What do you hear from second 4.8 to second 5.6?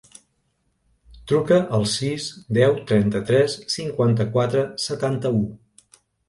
setanta-u.